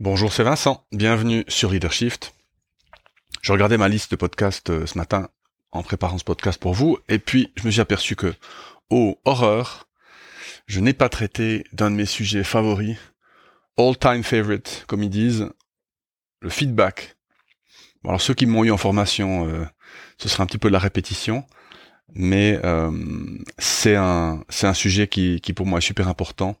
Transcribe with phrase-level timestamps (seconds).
[0.00, 0.86] Bonjour, c'est Vincent.
[0.92, 2.24] Bienvenue sur Leadership.
[3.42, 5.28] Je regardais ma liste de podcasts euh, ce matin
[5.72, 8.32] en préparant ce podcast pour vous, et puis je me suis aperçu que,
[8.88, 9.90] oh, horreur,
[10.64, 12.96] je n'ai pas traité d'un de mes sujets favoris,
[13.76, 15.50] all-time favorite, comme ils disent,
[16.40, 17.18] le feedback.
[18.02, 19.66] Bon, alors ceux qui m'ont eu en formation, euh,
[20.16, 21.44] ce sera un petit peu de la répétition,
[22.14, 22.90] mais euh,
[23.58, 26.56] c'est un un sujet qui, qui pour moi est super important,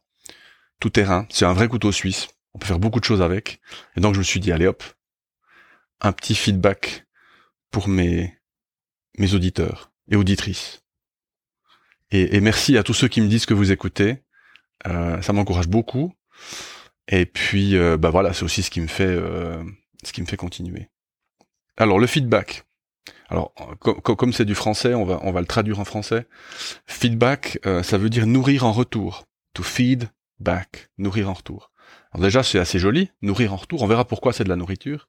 [0.78, 3.60] tout terrain, c'est un vrai couteau suisse on peut faire beaucoup de choses avec.
[3.96, 4.82] Et donc je me suis dit, allez hop,
[6.00, 7.06] un petit feedback
[7.70, 8.34] pour mes,
[9.18, 10.82] mes auditeurs et auditrices.
[12.12, 14.24] Et, merci à tous ceux qui me disent que vous écoutez.
[14.88, 16.12] Euh, ça m'encourage beaucoup.
[17.06, 19.62] Et puis, euh, bah voilà, c'est aussi ce qui me fait, euh,
[20.02, 20.88] ce qui me fait continuer.
[21.76, 22.64] Alors le feedback.
[23.28, 26.26] Alors comme c'est du français, on va on va le traduire en français.
[26.86, 29.24] Feedback, ça veut dire nourrir en retour.
[29.54, 30.10] To feed
[30.40, 31.70] back, nourrir en retour.
[32.12, 33.82] Alors déjà, c'est assez joli, nourrir en retour.
[33.82, 35.08] On verra pourquoi c'est de la nourriture.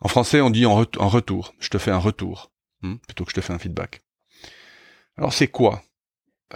[0.00, 1.54] En français, on dit en, retour.
[1.58, 2.52] Je te fais un retour,
[2.82, 4.02] hmm, plutôt que je te fais un feedback.
[5.16, 5.82] Alors c'est quoi?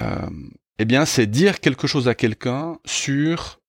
[0.00, 0.30] Euh,
[0.78, 3.60] Eh bien, c'est dire quelque chose à quelqu'un sur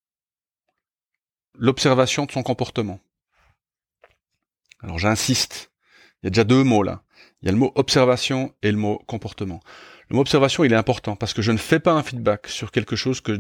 [1.55, 2.99] l'observation de son comportement.
[4.81, 5.71] Alors j'insiste.
[6.21, 7.03] Il y a déjà deux mots là.
[7.41, 9.61] Il y a le mot observation et le mot comportement.
[10.09, 12.71] Le mot observation, il est important parce que je ne fais pas un feedback sur
[12.71, 13.39] quelque chose que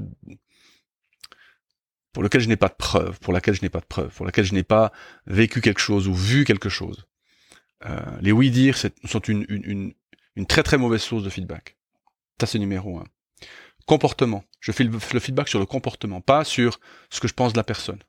[2.13, 4.25] pour lequel je n'ai pas de preuve, pour laquelle je n'ai pas de preuve, pour
[4.25, 4.91] laquelle je n'ai pas
[5.27, 7.05] vécu quelque chose ou vu quelque chose.
[7.85, 9.93] Euh, les oui-dire sont une, une,
[10.35, 11.77] une, très très mauvaise source de feedback.
[12.39, 13.05] Ça c'est numéro un.
[13.87, 14.43] Comportement.
[14.59, 17.63] Je fais le, feedback sur le comportement, pas sur ce que je pense de la
[17.63, 17.99] personne.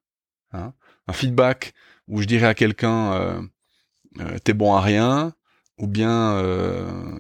[0.53, 0.75] Hein.
[1.06, 1.72] Un feedback
[2.09, 3.42] où je dirais à quelqu'un euh,
[4.20, 5.33] euh, t'es bon à rien
[5.78, 7.19] ou bien euh,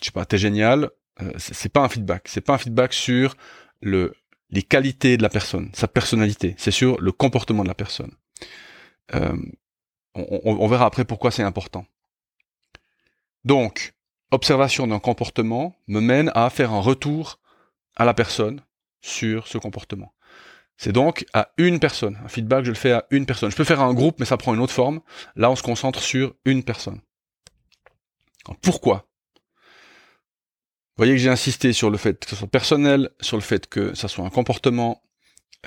[0.00, 0.90] je sais pas t'es génial.
[1.22, 2.28] Euh, c'est pas un feedback.
[2.28, 3.34] C'est pas un feedback sur
[3.80, 4.14] le
[4.50, 8.12] les qualités de la personne, sa personnalité, c'est sur le comportement de la personne.
[9.14, 9.36] Euh,
[10.14, 11.86] on, verra après pourquoi c'est important.
[13.44, 13.94] Donc,
[14.30, 17.38] observation d'un comportement me mène à faire un retour
[17.96, 18.62] à la personne
[19.00, 20.14] sur ce comportement.
[20.78, 22.18] C'est donc à une personne.
[22.24, 23.50] Un feedback, je le fais à une personne.
[23.50, 25.00] Je peux faire un groupe, mais ça prend une autre forme.
[25.34, 27.00] Là, on se concentre sur une personne.
[28.62, 29.06] pourquoi?
[30.96, 33.66] Vous voyez que j'ai insisté sur le fait que ce soit personnel, sur le fait
[33.66, 35.02] que ça soit un comportement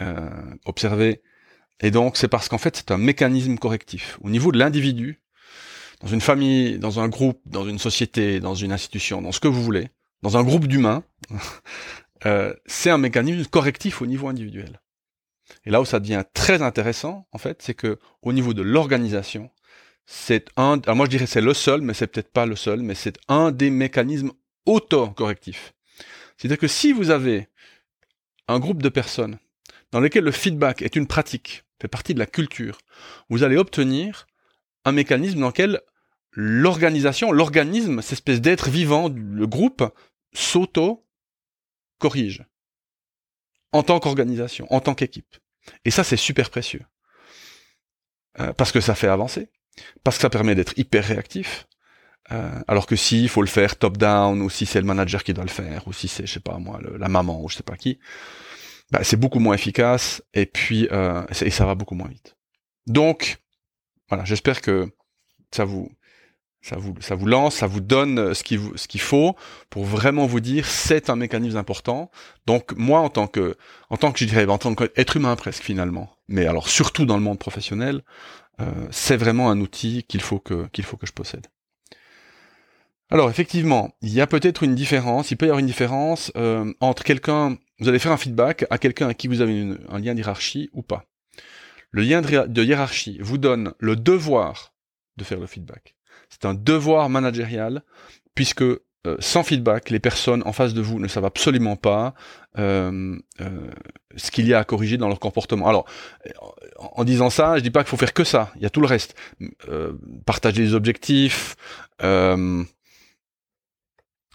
[0.01, 0.27] euh,
[0.65, 1.21] observé.
[1.81, 4.17] Et donc, c'est parce qu'en fait, c'est un mécanisme correctif.
[4.21, 5.21] Au niveau de l'individu,
[6.01, 9.47] dans une famille, dans un groupe, dans une société, dans une institution, dans ce que
[9.47, 9.89] vous voulez,
[10.23, 11.03] dans un groupe d'humains,
[12.25, 14.81] euh, c'est un mécanisme correctif au niveau individuel.
[15.63, 19.51] Et là où ça devient très intéressant, en fait, c'est que au niveau de l'organisation,
[20.07, 22.81] c'est un, alors moi je dirais c'est le seul, mais c'est peut-être pas le seul,
[22.81, 24.31] mais c'est un des mécanismes
[24.69, 25.73] auto-correctif.
[26.37, 27.49] C'est-à-dire que si vous avez
[28.47, 29.39] un groupe de personnes
[29.91, 32.77] dans lesquelles le feedback est une pratique, fait partie de la culture,
[33.29, 34.27] vous allez obtenir
[34.85, 35.81] un mécanisme dans lequel
[36.31, 39.83] l'organisation, l'organisme, cette espèce d'être vivant, le groupe,
[40.33, 42.45] s'auto-corrige.
[43.71, 45.37] En tant qu'organisation, en tant qu'équipe.
[45.85, 46.81] Et ça, c'est super précieux.
[48.39, 49.49] Euh, parce que ça fait avancer,
[50.03, 51.67] parce que ça permet d'être hyper réactif,
[52.31, 55.33] euh, alors que si il faut le faire top-down, ou si c'est le manager qui
[55.33, 57.63] doit le faire, ou si c'est, je sais pas moi, la maman, ou je sais
[57.63, 57.99] pas qui,
[58.91, 62.35] bah, c'est beaucoup moins efficace, et puis euh, et ça va beaucoup moins vite.
[62.87, 63.37] Donc,
[64.09, 64.91] voilà, j'espère que
[65.51, 65.91] ça vous,
[66.61, 69.35] ça vous, ça vous lance, ça vous donne ce qu'il ce qu'il faut
[69.69, 72.11] pour vraiment vous dire c'est un mécanisme important.
[72.45, 73.55] Donc moi en tant que,
[73.89, 77.17] en tant que je dirais, en tant qu'être humain presque finalement, mais alors surtout dans
[77.17, 78.03] le monde professionnel,
[78.61, 81.47] euh, c'est vraiment un outil qu'il faut que qu'il faut que je possède.
[83.11, 86.71] Alors effectivement, il y a peut-être une différence, il peut y avoir une différence euh,
[86.79, 90.13] entre quelqu'un, vous allez faire un feedback à quelqu'un à qui vous avez un lien
[90.13, 91.05] de hiérarchie ou pas.
[91.91, 94.73] Le lien de, hiérarchie vous donne le devoir
[95.17, 95.95] de faire le feedback.
[96.29, 97.81] C'est un devoir managérial
[98.35, 98.77] puisque euh,
[99.17, 102.13] sans feedback, les personnes en face de vous ne savent absolument pas
[102.59, 103.17] euh,
[104.17, 105.67] ce qu'il y a à corriger dans leur comportement.
[105.67, 105.87] Alors,
[106.77, 108.51] en, disant ça, je dis pas qu'il faut faire que ça.
[108.57, 109.15] Il y a tout le reste.
[110.25, 111.55] partager les objectifs,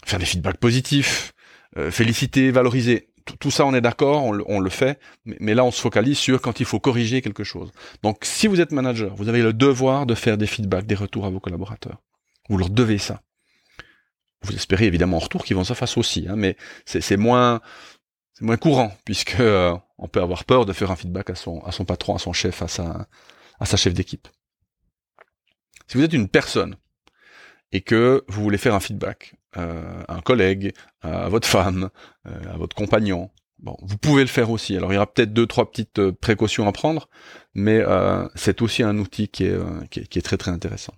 [0.05, 1.33] faire des feedbacks positifs,
[1.77, 3.09] euh, féliciter, valoriser.
[3.39, 6.59] Tout, ça, on est d'accord, on, le fait, mais, là, on se focalise sur quand
[6.59, 7.71] il faut corriger quelque chose.
[8.03, 11.25] Donc, si vous êtes manager, vous avez le devoir de faire des feedbacks, des retours
[11.25, 12.03] à vos collaborateurs.
[12.49, 13.21] Vous leur devez ça.
[14.43, 16.55] Vous espérez évidemment en retour qu'ils vont se faire aussi, hein, mais
[16.85, 17.61] c'est moins,
[18.41, 21.71] moins courant puisque euh, on peut avoir peur de faire un feedback à son, à
[21.71, 23.07] son patron, à son chef, à sa,
[23.59, 24.27] à sa chef d'équipe.
[25.87, 26.75] Si vous êtes une personne
[27.75, 31.89] et que vous voulez faire un feedback euh, à un collègue, à votre femme,
[32.25, 33.29] euh, à votre compagnon,
[33.59, 34.75] Bon, vous pouvez le faire aussi.
[34.75, 37.09] Alors il y aura peut-être deux, trois petites euh, précautions à prendre,
[37.53, 37.81] mais
[38.35, 39.57] c'est aussi un outil qui est,
[39.89, 40.93] qui est, très très intéressant.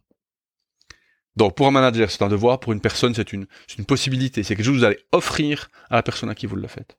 [1.36, 2.60] Donc pour un manager, c'est un devoir.
[2.60, 3.46] Pour une personne, c'est une,
[3.78, 4.44] une possibilité.
[4.44, 6.98] C'est quelque chose que vous allez offrir à la personne à qui vous le faites.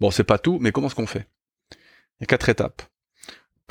[0.00, 1.26] Bon, c'est pas tout, mais comment est-ce qu'on fait?
[1.72, 2.82] Il y a quatre étapes.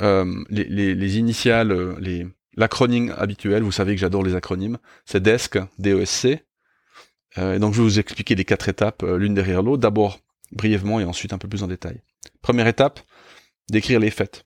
[0.00, 3.62] Les, les, les, initiales, les l'acronyme habituel.
[3.62, 4.78] Vous savez que j'adore les acronymes.
[5.04, 6.44] C'est DESC, D-E-S-C.
[7.38, 10.20] Euh, donc je vais vous expliquer les quatre étapes euh, l'une derrière l'autre, d'abord
[10.52, 12.00] brièvement et ensuite un peu plus en détail.
[12.42, 13.00] Première étape,
[13.68, 14.44] décrire les faits.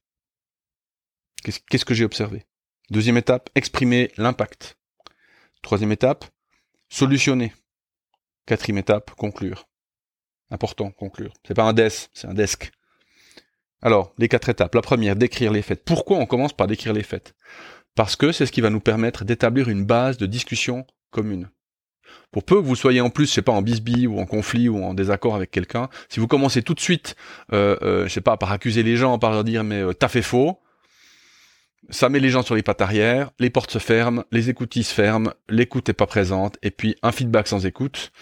[1.43, 2.45] Qu'est-ce que j'ai observé?
[2.91, 4.79] Deuxième étape, exprimer l'impact.
[5.63, 6.25] Troisième étape,
[6.89, 7.53] solutionner.
[8.47, 9.69] Quatrième étape, conclure.
[10.51, 11.35] Important, conclure.
[11.47, 12.73] C'est pas un DES, c'est un desk.
[13.83, 14.75] Alors, les quatre étapes.
[14.75, 15.85] La première, décrire les faits.
[15.85, 17.35] Pourquoi on commence par décrire les faits?
[17.99, 21.51] Parce que c'est ce qui va nous permettre d'établir une base de discussion commune.
[22.31, 24.69] Pour peu que vous soyez en plus, je sais pas, en bisbille ou en conflit
[24.69, 27.17] ou en désaccord avec quelqu'un, si vous commencez tout de suite,
[27.53, 30.07] euh, euh, je sais pas, par accuser les gens, par leur dire mais euh, t'as
[30.07, 30.61] fait faux,
[31.91, 34.95] ça met les gens sur les pattes arrière, les portes se ferment, les écoutilles se
[34.95, 38.13] ferment, l'écoute est pas présente, et puis un feedback sans écoute,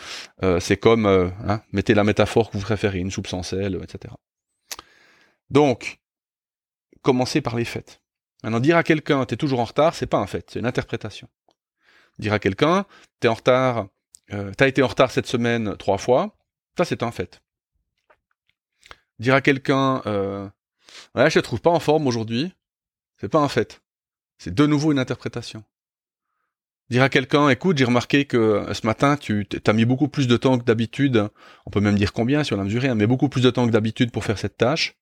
[0.42, 3.78] euh, c'est comme, euh, hein, mettez la métaphore que vous préférez, une soupe sans sel,
[3.82, 4.14] etc.
[5.50, 5.98] Donc,
[7.02, 8.00] commencez par les faits.
[8.42, 11.28] Maintenant, dire à quelqu'un t'es toujours en retard, c'est pas un fait, c'est une interprétation.
[12.18, 12.86] Dire à quelqu'un
[13.20, 13.88] t'es en retard
[14.32, 16.36] euh, t'as été en retard cette semaine trois fois,
[16.76, 17.40] ça c'est un fait.
[19.18, 20.48] Dire à quelqu'un, euh,
[21.14, 22.52] ouais, je te trouve pas en forme aujourd'hui,
[23.18, 23.80] c'est pas un fait.
[24.38, 25.64] C'est de nouveau une interprétation.
[26.90, 30.28] Dire à quelqu'un, écoute, j'ai remarqué que euh, ce matin, tu as mis beaucoup plus
[30.28, 31.28] de temps que d'habitude,
[31.64, 33.72] on peut même dire combien si on a mesuré, mais beaucoup plus de temps que
[33.72, 34.96] d'habitude pour faire cette tâche.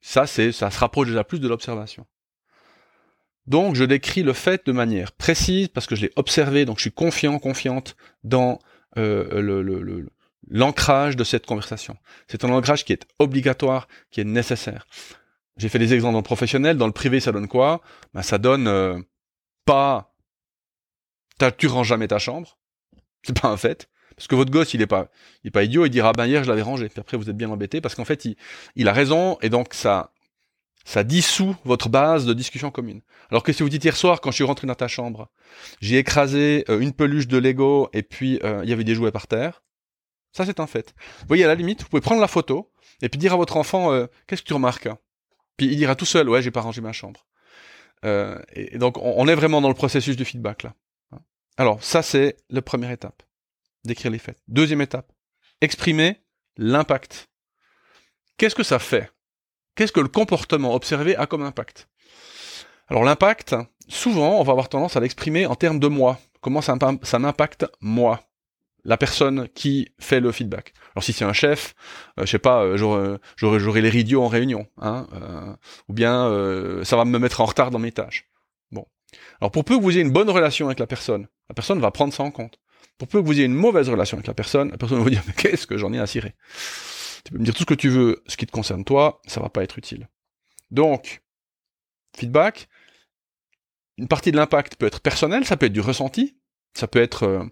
[0.00, 2.06] Ça, c'est, ça se rapproche déjà plus de l'observation.
[3.46, 6.82] Donc je décris le fait de manière précise parce que je l'ai observé, donc je
[6.82, 8.58] suis confiant, confiante dans
[8.96, 10.06] euh,
[10.48, 11.96] l'ancrage de cette conversation.
[12.28, 14.86] C'est un ancrage qui est obligatoire, qui est nécessaire.
[15.56, 17.80] J'ai fait des exemples dans le professionnel, dans le privé ça donne quoi?
[18.12, 18.98] Ben, Ça donne euh,
[19.64, 20.10] pas...
[21.58, 22.56] Tu ranges jamais ta chambre,
[23.22, 23.88] c'est pas un fait.
[24.16, 25.08] Parce que votre gosse, il est pas,
[25.42, 26.88] il est pas idiot, il dira, ben hier je l'avais rangé.
[26.88, 28.36] Puis après vous êtes bien embêté parce qu'en fait il,
[28.76, 30.13] il a raison et donc ça,
[30.84, 33.00] ça dissout votre base de discussion commune.
[33.30, 35.30] Alors que si vous dites hier soir, quand je suis rentré dans ta chambre,
[35.80, 39.10] j'ai écrasé euh, une peluche de Lego et puis euh, il y avait des jouets
[39.10, 39.62] par terre,
[40.32, 40.94] ça c'est un fait.
[41.20, 42.70] Vous voyez, à la limite, vous pouvez prendre la photo
[43.00, 44.88] et puis dire à votre enfant, euh, qu'est-ce que tu remarques?
[45.56, 47.26] Puis il dira tout seul, ouais, j'ai pas rangé ma chambre.
[48.02, 50.74] et, donc on, est vraiment dans le processus du feedback là.
[51.56, 53.22] Alors ça c'est la première étape,
[53.84, 54.36] décrire les faits.
[54.48, 55.10] Deuxième étape,
[55.62, 56.20] exprimer
[56.58, 57.30] l'impact.
[58.36, 59.13] Qu'est-ce que ça fait?
[59.74, 61.88] Qu'est-ce que le comportement observé a comme impact?
[62.88, 63.56] Alors l'impact,
[63.88, 66.20] souvent, on va avoir tendance à l'exprimer en termes de moi.
[66.40, 66.76] Comment ça,
[67.18, 68.20] m'impacte moi?
[68.84, 70.74] La personne qui fait le feedback.
[70.94, 71.74] Alors si c'est un chef,
[72.18, 75.54] euh, je sais pas, euh, j'aurai, les ridios en réunion, hein, euh,
[75.88, 78.28] ou bien euh, ça va me mettre en retard dans mes tâches.
[78.70, 78.86] Bon.
[79.40, 81.90] Alors pour peu que vous ayez une bonne relation avec la personne, la personne va
[81.90, 82.58] prendre ça en compte.
[82.98, 85.10] Pour peu que vous ayez une mauvaise relation avec la personne, la personne va vous
[85.10, 86.34] dire mais qu'est-ce que j'en ai à cirer?
[87.24, 89.40] Tu peux me dire tout ce que tu veux, ce qui te concerne toi, ça
[89.40, 90.08] va pas être utile.
[90.70, 91.22] Donc,
[92.16, 92.68] feedback,
[93.96, 96.36] une partie de l'impact peut être personnel, ça peut être du ressenti,
[96.74, 97.44] ça peut être euh,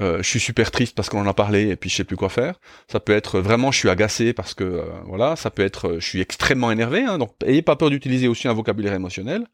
[0.00, 2.16] euh, je suis super triste parce qu'on en a parlé et puis je sais plus
[2.16, 2.58] quoi faire.
[2.90, 6.06] Ça peut être vraiment je suis agacé parce que euh, voilà, ça peut être je
[6.06, 7.02] suis extrêmement énervé.
[7.02, 9.46] Hein, donc ayez pas peur d'utiliser aussi un vocabulaire émotionnel.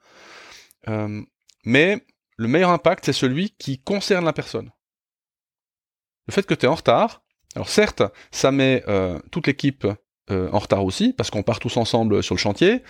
[1.64, 2.04] mais
[2.36, 4.70] le meilleur impact c'est celui qui concerne la personne.
[6.28, 7.22] Le fait que tu es en retard,
[7.54, 9.86] alors certes, ça met euh, toute l'équipe
[10.30, 12.82] euh, en retard aussi, parce qu'on part tous ensemble sur le chantier,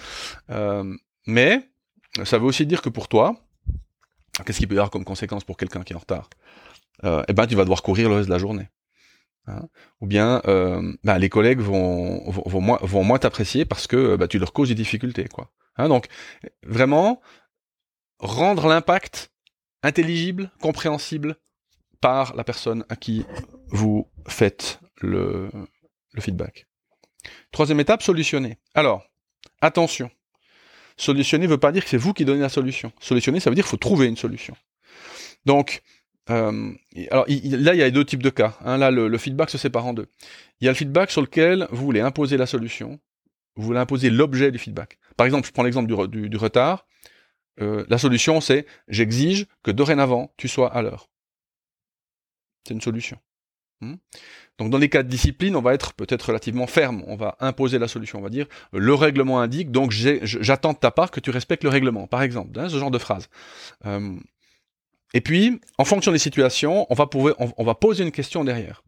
[0.50, 0.94] euh,
[1.26, 1.68] mais
[2.24, 3.36] ça veut aussi dire que pour toi,
[4.44, 6.28] qu'est-ce qu'il peut y avoir comme conséquence pour quelqu'un qui est en retard?
[7.04, 8.68] Eh ben, tu vas devoir courir le reste de la journée.
[9.46, 9.68] Hein.
[10.00, 14.40] Ou bien, ben, les collègues vont, vont, moins, vont moins t'apprécier parce que bah, tu
[14.40, 15.28] leur causes des difficultés.
[15.28, 15.52] quoi.
[15.76, 16.08] Hein, donc,
[16.64, 17.20] vraiment,
[18.18, 19.30] rendre l'impact
[19.84, 21.36] intelligible, compréhensible
[22.00, 23.24] par la personne à qui
[23.70, 25.50] vous faites le,
[26.18, 26.66] feedback.
[27.52, 28.58] Troisième étape, solutionner.
[28.74, 29.04] Alors,
[29.60, 30.10] attention.
[30.96, 32.92] Solutionner ne veut pas dire que c'est vous qui donnez la solution.
[33.00, 34.56] Solutionner, ça veut dire qu'il faut trouver une solution.
[35.44, 35.82] Donc,
[36.30, 36.72] euh,
[37.10, 38.58] alors là, il y a deux types de cas.
[38.64, 38.78] Hein.
[38.78, 40.08] Là, le, feedback se sépare en deux.
[40.60, 42.98] Il y a le feedback sur lequel vous voulez imposer la solution,
[43.54, 44.98] vous voulez imposer l'objet du feedback.
[45.16, 46.86] Par exemple, je prends l'exemple du, retard.
[47.60, 51.08] Euh, la solution, c'est j'exige que dorénavant, tu sois à l'heure.
[52.66, 53.18] C'est une solution.
[53.80, 53.94] Hmm.
[54.58, 57.78] Donc dans les cas de discipline, on va être peut-être relativement ferme, on va imposer
[57.78, 61.30] la solution, on va dire le règlement indique, donc j'attends de ta part que tu
[61.30, 63.28] respectes le règlement, par exemple, hein, ce genre de phrase.
[63.86, 64.16] Euh,
[65.14, 68.82] et puis, en fonction des situations, on va, poser une question derrière.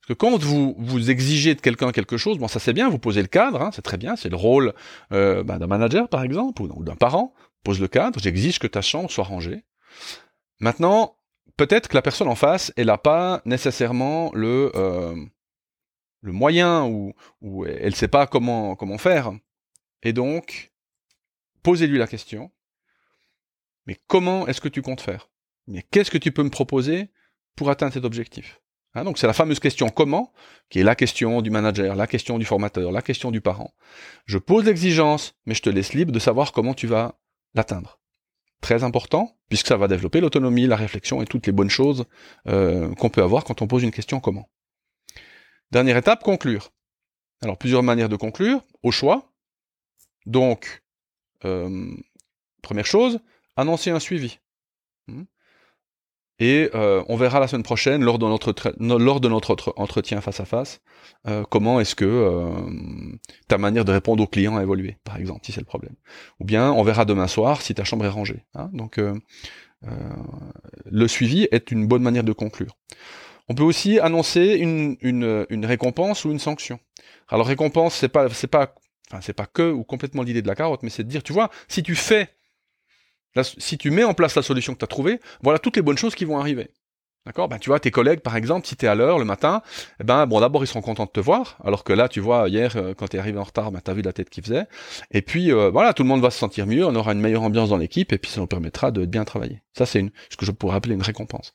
[0.00, 2.98] Parce que quand vous vous exigez de quelqu'un quelque chose, bon ça c'est bien, vous
[2.98, 4.72] posez le cadre, hein, c'est très bien, c'est le rôle
[5.10, 7.34] euh, bah, d'un manager par exemple ou d'un parent,
[7.64, 9.64] pose le cadre, j'exige que ta chambre soit rangée.
[10.60, 11.15] Maintenant,
[11.56, 15.14] peut-être que la personne en face, elle n'a pas nécessairement le euh,
[16.22, 17.14] le moyen ou,
[17.66, 19.32] elle ne sait pas comment comment faire.
[20.02, 20.72] Et donc,
[21.62, 22.50] posez-lui la question.
[23.86, 25.30] Mais comment est-ce que tu comptes faire?
[25.68, 27.10] Mais qu'est-ce que tu peux me proposer
[27.54, 28.60] pour atteindre cet objectif?
[28.94, 30.32] Hein, Donc c'est la fameuse question comment,
[30.70, 33.74] qui est la question du manager, la question du formateur, la question du parent.
[34.24, 37.20] Je pose l'exigence, mais je te laisse libre de savoir comment tu vas
[37.54, 38.00] l'atteindre.
[38.60, 42.04] Très important, puisque ça va développer l'autonomie, la réflexion et toutes les bonnes choses
[42.48, 44.48] euh, qu'on peut avoir quand on pose une question comment.
[45.70, 46.72] Dernière étape, conclure.
[47.42, 49.32] Alors plusieurs manières de conclure, au choix.
[50.24, 50.82] Donc,
[51.44, 51.94] euh,
[52.62, 53.20] première chose,
[53.56, 54.38] annoncer un suivi.
[55.06, 55.24] Hmm.
[56.38, 60.40] Et euh, on verra la semaine prochaine, lors de notre, lors de notre entretien face
[60.40, 60.80] à face,
[61.26, 62.50] euh, comment est-ce que euh,
[63.48, 65.94] ta manière de répondre aux clients a évolué, par exemple, si c'est le problème.
[66.40, 68.44] Ou bien on verra demain soir si ta chambre est rangée.
[68.54, 68.68] Hein.
[68.74, 69.00] Donc
[70.90, 72.76] le suivi est une bonne manière de conclure.
[73.48, 76.80] On peut aussi annoncer une, une, une récompense ou une sanction.
[77.28, 78.74] Alors récompense, c'est pas c'est pas
[79.10, 81.32] enfin c'est pas que ou complètement l'idée de la carotte, mais c'est de dire, tu
[81.32, 82.28] vois, si tu fais
[83.42, 85.98] si tu mets en place la solution que tu as trouvée, voilà toutes les bonnes
[85.98, 86.70] choses qui vont arriver.
[87.26, 87.48] D'accord?
[87.48, 89.60] Ben, Tu vois, tes collègues, par exemple, si tu es à l'heure le matin,
[90.00, 92.48] eh ben, bon, d'abord, ils seront contents de te voir, alors que là, tu vois,
[92.48, 94.44] hier, euh, quand tu es arrivé en retard, ben, tu as vu la tête qu'ils
[94.44, 94.66] faisaient.
[95.10, 97.42] Et puis, euh, voilà, tout le monde va se sentir mieux, on aura une meilleure
[97.42, 99.60] ambiance dans l'équipe, et puis ça nous permettra de bien travailler.
[99.76, 101.52] Ça, c'est ce que je pourrais appeler une récompense.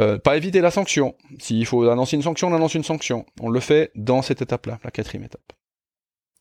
[0.00, 1.16] Euh, pas éviter la sanction.
[1.38, 3.24] S'il faut annoncer une sanction, on annonce une sanction.
[3.40, 5.54] On le fait dans cette étape-là, la quatrième étape.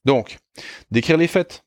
[0.04, 0.38] Donc,
[0.92, 1.64] décrire les faits,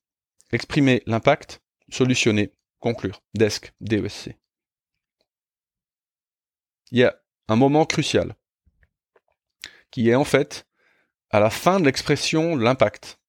[0.53, 3.23] exprimer l'impact, solutionner, conclure.
[3.35, 4.37] Desk, DESC.
[6.91, 7.17] Il y a
[7.49, 8.35] un moment crucial
[9.91, 10.67] qui est en fait
[11.31, 13.21] à la fin de l'expression l'impact.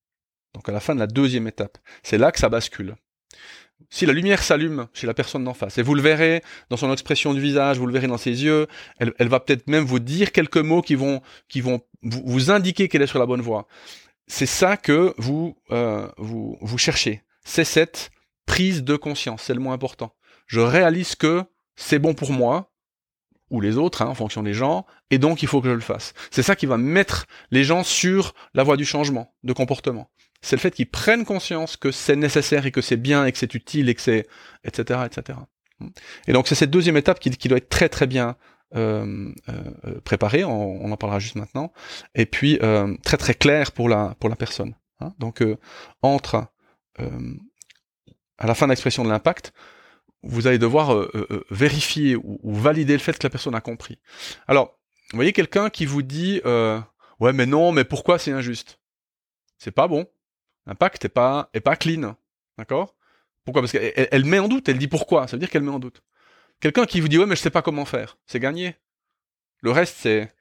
[0.54, 1.78] Donc à la fin de la deuxième étape.
[2.04, 2.96] C'est là que ça bascule.
[3.90, 6.92] Si la lumière s'allume chez la personne d'en face, et vous le verrez dans son
[6.92, 8.68] expression du visage, vous le verrez dans ses yeux,
[8.98, 11.22] elle, va peut-être même vous dire quelques mots qui vont,
[12.02, 13.68] vous, indiquer qu'elle est sur la bonne voie.
[14.28, 17.24] C'est ça que vous, euh, vous cherchez.
[17.44, 18.10] C'est cette
[18.46, 20.16] prise de conscience, c'est le mot important.
[20.48, 21.44] Je réalise que
[21.76, 22.72] c'est bon pour moi,
[23.50, 25.80] ou les autres, hein, en fonction des gens, et donc il faut que je le
[25.80, 26.14] fasse.
[26.32, 30.10] C'est ça qui va mettre les gens sur la voie du changement de comportement.
[30.42, 33.38] C'est le fait qu'ils prennent conscience que c'est nécessaire et que c'est bien et que
[33.38, 34.28] c'est utile et que c'est
[34.66, 35.40] etc etc.
[36.28, 38.36] Et donc c'est cette deuxième étape qui, doit être très très bien
[38.76, 41.72] euh, euh, préparée, on, en parlera juste maintenant,
[42.16, 44.76] et puis euh, très très claire pour la pour la personne.
[45.00, 45.14] Hein.
[45.20, 45.44] Donc
[46.02, 46.48] entre
[48.44, 49.54] à la fin de l'expression de l'impact,
[50.22, 53.62] vous allez devoir euh, euh, euh, vérifier ou, valider le fait que la personne a
[53.62, 54.00] compris.
[54.48, 54.78] Alors,
[55.12, 58.80] vous voyez quelqu'un qui vous dit ouais mais non mais pourquoi c'est injuste?
[59.58, 60.08] C'est pas bon.
[60.66, 62.16] L'impact est pas est pas clean,
[62.58, 62.96] d'accord?
[63.46, 63.62] Pourquoi?
[63.62, 64.68] Parce qu'elle elle met en doute.
[64.68, 65.28] Elle dit pourquoi.
[65.28, 66.02] Ça veut dire qu'elle met en doute.
[66.60, 68.76] Quelqu'un qui vous dit ouais mais je sais pas comment faire, c'est gagné.
[69.62, 70.34] Le reste c'est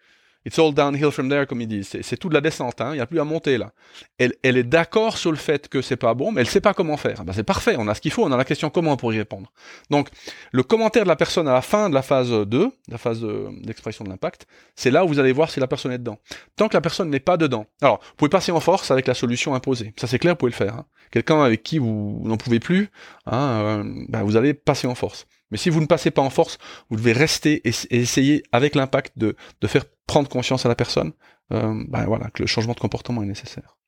[0.45, 1.97] It's all downhill from there, comme ils disent.
[2.03, 2.91] C'est tout de la descente, hein.
[2.93, 3.73] il n'y a plus à monter là.
[4.19, 6.75] Elle, elle est d'accord sur le fait que c'est pas bon, mais elle sait pas
[6.75, 7.25] comment faire.
[7.25, 9.19] Ben, c'est parfait, on a ce qu'il faut, on a la question comment pour y
[9.19, 9.53] répondre.
[9.91, 10.09] Donc,
[10.51, 13.25] le commentaire de la personne à la fin de la phase 2, la phase
[13.63, 16.19] d'expression de l'impact, c'est là où vous allez voir si la personne est dedans.
[16.57, 17.67] Tant que la personne n'est pas dedans.
[17.81, 19.95] Alors, vous pouvez passer en force avec la solution imposée.
[19.97, 20.75] Ça c'est clair, vous pouvez le faire.
[20.75, 20.87] Hein.
[21.11, 22.91] Quelqu'un avec qui vous, n'en pouvez plus,
[23.27, 25.27] hein, euh, ben, vous allez passer en force.
[25.53, 26.59] Mais si vous ne passez pas en force,
[26.89, 31.13] vous devez rester et, essayer avec l'impact de, de, faire prendre conscience à la personne
[31.53, 33.79] euh, ben voilà, que le changement de comportement est nécessaire.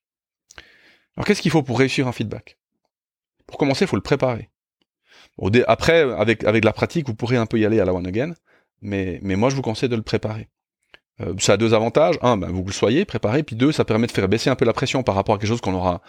[1.16, 2.59] Alors qu'est-ce qu'il faut pour réussir un feedback?
[3.47, 4.49] Pour commencer, il faut le préparer.
[5.66, 8.33] après, avec, avec la pratique, vous pourrez un peu y aller à la one again,
[8.81, 10.49] mais, moi je vous conseille de le préparer.
[11.21, 12.19] Euh, ça a deux avantages.
[12.23, 14.64] Un, ben, vous le soyez préparé, puis deux, ça permet de faire baisser un peu
[14.64, 16.00] la pression par rapport à quelque chose qu'on aura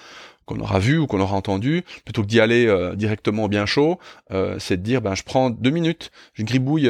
[0.45, 4.00] qu'on aura vu ou qu'on aura entendu, plutôt que d'y aller euh, directement bien chaud,
[4.60, 6.89] c'est de dire ben je prends deux minutes, je gribouille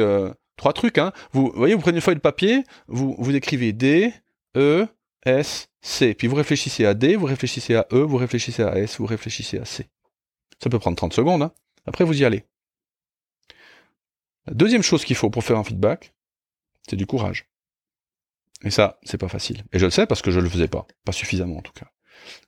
[0.56, 0.98] trois trucs.
[0.98, 1.12] Hein.
[1.32, 4.12] Vous, voyez, vous prenez une feuille de papier, vous vous écrivez D,
[4.56, 4.86] E,
[5.24, 8.98] S, C, puis vous réfléchissez à D, vous réfléchissez à E, vous réfléchissez à S,
[8.98, 9.88] vous réfléchissez à C.
[10.62, 11.42] Ça peut prendre 30 secondes.
[11.42, 11.52] Hein.
[11.86, 12.44] Après, vous y allez.
[14.46, 16.14] La deuxième chose qu'il faut pour faire un feedback,
[16.88, 17.46] c'est du courage.
[18.62, 19.64] Et ça, c'est pas facile.
[19.72, 20.86] Et je le sais parce que je le faisais pas.
[21.04, 21.90] Pas suffisamment, en tout cas.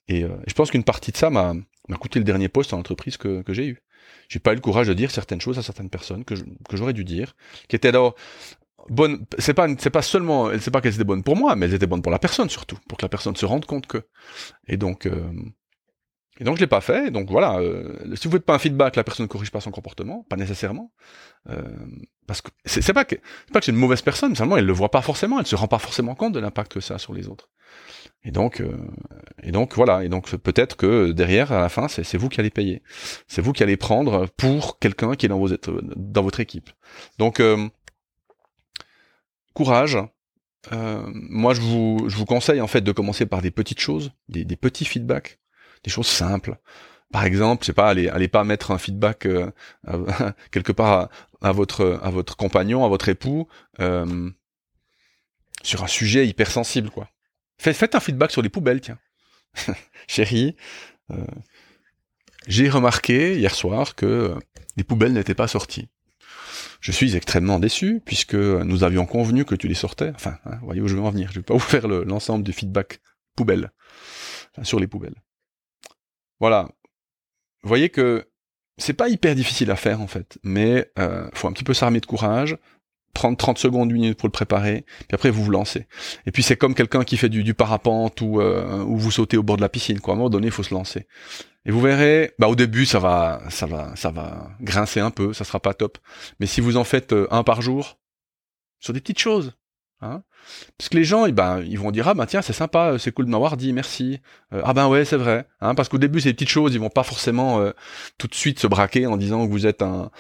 [0.07, 1.55] Et, euh, je pense qu'une partie de ça m'a
[2.01, 3.83] coûté le dernier poste en entreprise que, que j'ai eu.
[4.29, 6.93] J'ai pas eu le courage de dire certaines choses à certaines personnes que, que j'aurais
[6.93, 7.35] dû dire,
[7.69, 8.15] qui étaient alors
[8.89, 9.27] bonnes.
[9.39, 11.87] C'est pas, c'est pas seulement, c'est pas qu'elles étaient bonnes pour moi, mais elles étaient
[11.87, 14.03] bonnes pour la personne surtout, pour que la personne se rende compte que.
[14.67, 15.31] Et donc, euh,
[16.41, 17.11] Et donc je l'ai pas fait.
[17.11, 19.73] Donc voilà, euh, si vous faites pas un feedback, la personne ne corrige pas son
[19.73, 20.93] comportement, pas nécessairement,
[21.51, 21.63] euh,
[22.27, 24.73] parce que c'est pas que c'est pas que c'est une mauvaise personne, seulement elle le
[24.73, 27.13] voit pas forcément, elle se rend pas forcément compte de l'impact que ça a sur
[27.13, 27.49] les autres.
[28.23, 28.77] Et donc euh,
[29.43, 32.51] et donc voilà, et donc peut-être que derrière à la fin c'est vous qui allez
[32.51, 32.83] payer,
[33.27, 36.71] c'est vous qui allez prendre pour quelqu'un qui est dans votre équipe.
[37.19, 37.69] Donc euh,
[39.55, 39.99] courage.
[40.73, 44.11] Euh, moi, je vous, je vous conseille en fait de commencer par des petites choses,
[44.29, 45.39] des, petits feedbacks
[45.85, 46.59] des choses simples.
[47.13, 49.51] Par exemple, je sais pas, allez, allez pas mettre un feedback euh,
[50.51, 51.09] quelque part
[51.41, 53.49] à, votre à votre compagnon, à votre époux
[55.63, 57.09] sur un sujet hypersensible, quoi.
[57.59, 58.99] Faites un feedback sur les poubelles, tiens.
[60.07, 60.57] Chérie,
[61.11, 61.25] euh,
[62.47, 64.35] j'ai remarqué hier soir que
[64.77, 65.89] les poubelles n'étaient pas sorties.
[66.81, 70.13] Je suis extrêmement déçu puisque nous avions convenu que tu les sortais.
[70.15, 71.31] Enfin, hein, voyez où je veux en venir.
[71.33, 73.01] Je vais pas vous faire l'ensemble du feedback
[73.35, 73.71] poubelle
[74.63, 75.21] sur les poubelles.
[76.41, 76.69] Voilà.
[77.63, 78.29] Vous voyez que
[78.77, 82.01] c'est pas hyper difficile à faire en fait, mais euh, faut un petit peu s'armer
[82.01, 82.57] de courage,
[83.15, 85.87] prendre 30 secondes, une minute pour le préparer, puis après vous vous lancez.
[86.27, 89.37] Et puis c'est comme quelqu'un qui fait du, du parapente ou, euh, ou vous sautez
[89.37, 90.01] au bord de la piscine.
[90.01, 90.13] Quoi.
[90.13, 91.07] À un moment donné, il faut se lancer.
[91.65, 95.33] Et vous verrez, bah au début ça va, ça va, ça va grincer un peu,
[95.33, 95.99] ça sera pas top.
[96.41, 97.99] Mais si vous en faites euh, un par jour,
[98.81, 99.55] sur des petites choses,
[100.01, 100.23] Hein
[100.79, 102.99] parce que les gens, eh ben, ils vont dire ah ben tiens c'est sympa, euh,
[102.99, 104.21] c'est cool de m'avoir dit, merci.
[104.53, 105.49] Ah ben ouais c'est vrai.
[105.61, 107.61] Hein, parce qu'au début c'est des petites choses, ils vont pas forcément
[108.17, 110.13] tout de suite se braquer en disant que vous êtes un,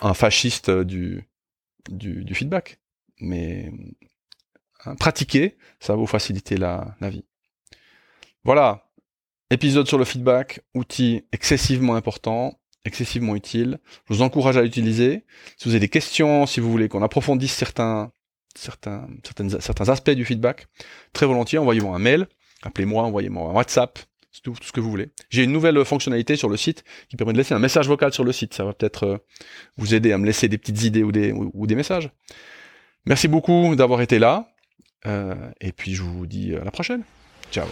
[0.00, 1.28] un, fasciste du,
[1.88, 2.80] du, feedback.
[3.20, 3.72] Mais
[4.84, 7.24] hein, pratiquer, ça va vous faciliter la, la vie.
[8.44, 8.90] Voilà,
[9.50, 13.78] épisode sur le feedback, outil excessivement important, excessivement utile.
[14.08, 15.24] Je vous encourage à l'utiliser.
[15.56, 18.12] Si vous avez des questions, si vous voulez qu'on approfondisse certains
[18.54, 19.08] certains,
[19.60, 20.66] certains aspects du feedback,
[21.12, 22.28] très volontiers, envoyez-moi un mail,
[22.62, 23.98] appelez-moi, envoyez-moi un WhatsApp,
[24.42, 25.10] tout, tout, ce que vous voulez.
[25.28, 28.24] J'ai une nouvelle fonctionnalité sur le site qui permet de laisser un message vocal sur
[28.24, 28.54] le site.
[28.54, 29.18] Ça va peut-être euh,
[29.76, 32.10] vous aider à me laisser des petites idées ou des, ou, des messages.
[33.06, 34.48] Merci beaucoup d'avoir été là.
[35.06, 37.02] Euh, et puis je vous dis à la prochaine.
[37.50, 37.66] Ciao.